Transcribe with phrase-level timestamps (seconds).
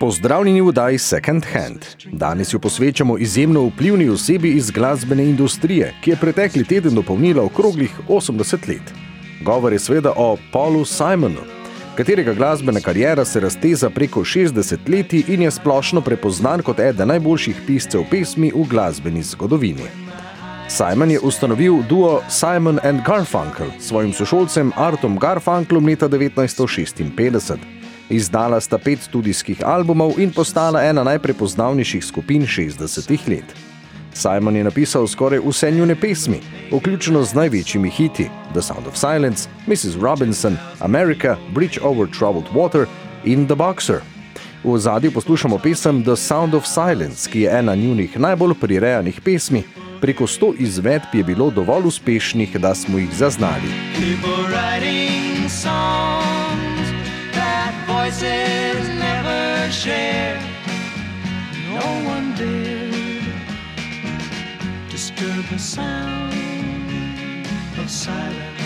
[0.00, 1.84] Pozdravljeni v oddaji Second Hand.
[2.12, 7.90] Danes jo posvečamo izjemno vplivni osebi iz glasbene industrije, ki je pretekli teden dopolnila okroglih
[8.08, 8.92] 80 let.
[9.44, 11.42] Govor je seveda o Paulu Simonu,
[11.96, 17.56] katerega glasbena karijera se razteza preko 60 let in je splošno prepoznan kot eden najboljših
[17.66, 19.88] piscev pesmi v glasbeni zgodovini.
[20.68, 27.77] Simon je ustanovil duo Simon and Garfunkel s svojim sošolcem Artom Garfunklom leta 1956.
[28.10, 33.54] Izdala sta pet studijskih albumov in postala ena najprepoznavnejših skupin 60-ih let.
[34.14, 36.40] Simon je napisal skoraj vse njune pesmi,
[36.72, 40.00] vključno z največjimi hiti The Sound of Silence, Mrs.
[40.00, 42.86] Robinson, America, Bridge Over Troubled Water
[43.24, 44.00] in The Boxer.
[44.64, 49.62] V zadju poslušamo pesem The Sound of Silence, ki je ena njunih najbolj prirejanih pesmi.
[50.00, 53.70] Preko sto izvedb je bilo dovolj uspešnih, da smo jih zaznali.
[53.94, 55.77] People writing songs
[59.78, 60.40] share.
[61.70, 63.22] No one dared
[64.90, 66.34] disturb the sound
[67.78, 68.58] of silence.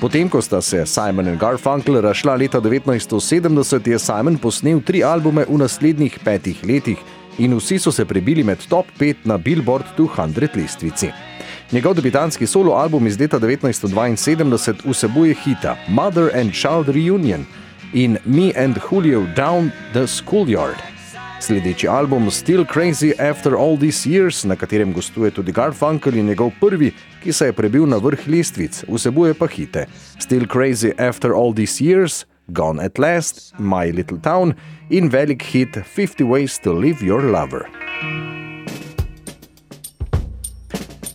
[0.00, 5.44] Potem, ko sta se Simon in Garfunkel razšla leta 1970, je Simon posnel tri albume
[5.44, 6.96] v naslednjih petih letih
[7.38, 11.12] in vsi so se prebili med top 5 na Billboard 200 lestvici.
[11.72, 17.44] Njegov debitanski solo album iz leta 1972 vsebuje hita Mother and Child Reunion
[17.92, 20.78] in Me and Julio Down the Schoolyard.
[21.40, 26.50] Sledeči album Still Crazy After All These Years, na katerem gostuje tudi Garfunkel in njegov
[26.60, 26.92] prvi,
[27.22, 29.86] ki se je prebil na vrh lestvic, vsebuje pa hite
[30.18, 34.54] Still Crazy After All These Years, Gone at Last, My Little Town
[34.90, 38.39] in velik hit 50 Ways to Live Your Lover.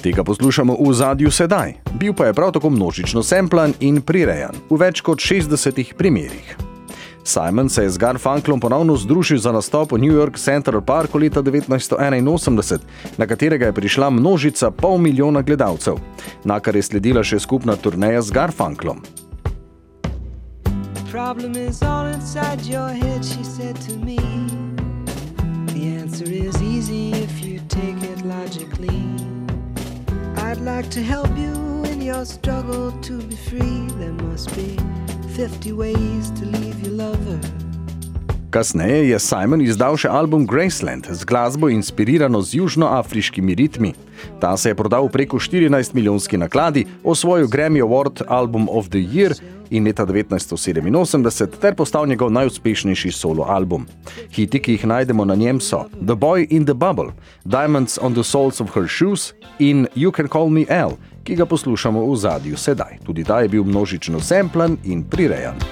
[0.00, 4.78] Tega poslušamo v zadju sedaj, bil pa je prav tako množično semplan in prirejan v
[4.80, 6.56] več kot 60 primerih.
[7.24, 11.42] Simon se je z Garfunklom ponovno združil za nastop v New York Central Parku leta
[11.42, 12.80] 1981,
[13.18, 16.00] na katerega je prišla množica pol milijona gledalcev,
[16.44, 19.04] na kar je sledila še skupna turneja z Garfunklom.
[21.12, 24.69] Problem is all inside your head, she said to me.
[30.90, 33.86] To help you in your struggle to be free.
[33.98, 34.76] There must be
[35.36, 37.59] 50 ways to leave your lover.
[38.50, 43.92] Kasneje je Simon izdal še album Graceland z glasbo inspirirano z južnoafriškimi ritmi.
[44.42, 49.38] Ta se je prodal preko 14 milijonski nakladi, osvojil Grammy Award Album of the Year
[49.70, 53.86] in leta 1987 ter postal njegov najuspešnejši solo album.
[54.34, 58.26] Hiti, ki jih najdemo na njem, so The Boy in the Bubble, Diamonds on the
[58.26, 62.58] Soles of Her Shoes in You Can Call Me L, ki ga poslušamo v zadju
[62.58, 62.98] sedaj.
[63.06, 65.69] Tudi ta je bil množično semplan in prirejan.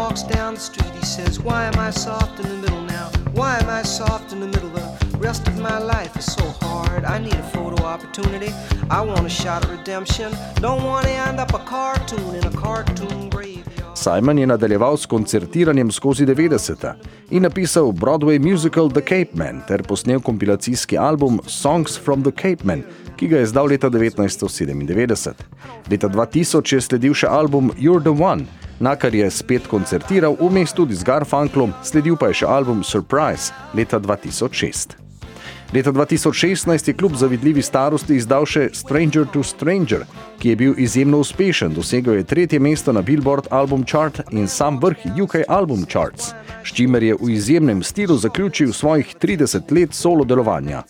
[0.00, 3.06] Walks down the street, he says, Why am I soft in the middle now?
[3.38, 4.70] Why am I soft in the middle?
[4.70, 7.04] The rest of my life is so hard.
[7.04, 8.50] I need a photo opportunity.
[8.98, 10.32] I want a shot at redemption.
[10.66, 13.96] Don't want to end up a cartoon in a cartoon graveyard.
[13.96, 16.94] Simon je nadaljeval s koncertiranjem skozi 90-ta
[17.30, 22.64] in napisal Broadway musical The Cape Man ter posnel kompilacijski album Songs from the Cape
[22.64, 22.82] Man,
[23.16, 25.34] ki ga je izdal leta 1997.
[25.90, 28.46] Leta 2000 je sledil še album You're the One,
[28.80, 33.52] na kar je spet koncertiral vmes tudi z Garfunklom, sledil pa je še album Surprise
[33.76, 34.96] leta 2006.
[35.74, 40.02] Leta 2016 je kljub zavidljivi starosti izdal še Stranger to Stranger,
[40.42, 44.80] ki je bil izjemno uspešen, dosegel je tretje mesto na Billboard Album Chart in sam
[44.82, 46.32] vrh UK Album Charts,
[46.64, 50.82] s čimer je v izjemnem stilu zaključil svojih 30 let solo delovanja.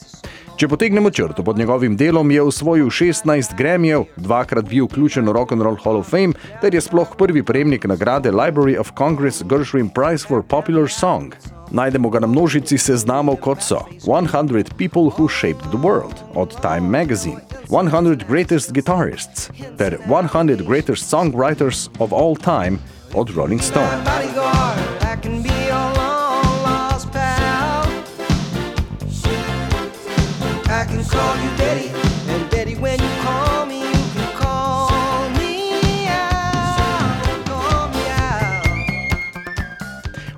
[0.61, 5.55] Če potegnemo črto pod njegovim delom, je osvojil 16 Grammyjev, dvakrat bil vključen v Rock
[5.57, 9.89] and Roll Hall of Fame, ter je sploh prvi prejemnik nagrade Library of Congress Gershwin
[9.89, 11.33] Prize for Popular Song.
[11.71, 16.93] Najdemo ga na množici seznamov kot so 100 People Who Shaped the World od Time
[16.93, 17.41] Magazine,
[17.73, 19.49] 100 Greatest Guitarists
[19.81, 22.77] ter 100 Greatest Songwriters of All Time
[23.17, 25.00] od Rolling Stone.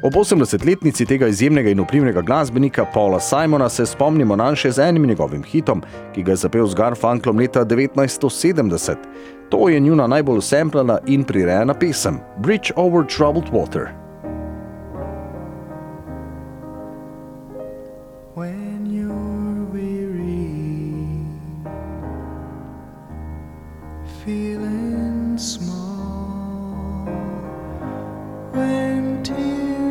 [0.02, 5.06] Ob 80-letnici tega izjemnega in vplivnega glasbenika Paula Simona se spomnimo na še z enim
[5.06, 5.82] njegovim hitom,
[6.14, 9.06] ki ga je zapel z Garfunklom leta 1970.
[9.54, 14.01] To je njuna najbolj semplana in prirejena pesem Bridge over Troubled Water.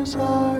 [0.04, 0.51] desire.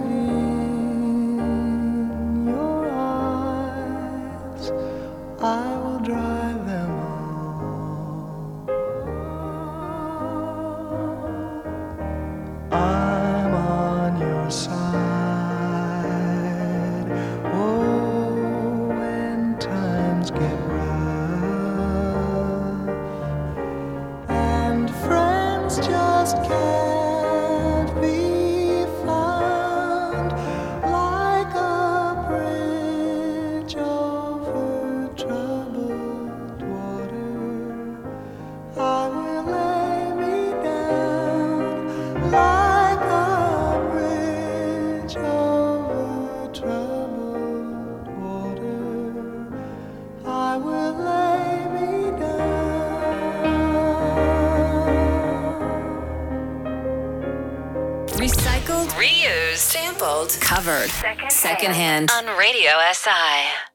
[59.02, 60.88] Reused, sampled, covered.
[60.90, 61.32] Secondhand.
[61.32, 62.10] Secondhand.
[62.12, 63.71] On Radio SI.